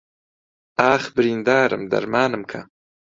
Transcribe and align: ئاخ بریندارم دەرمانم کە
ئاخ 0.79 1.03
بریندارم 1.15 1.83
دەرمانم 1.91 2.43
کە 2.51 2.59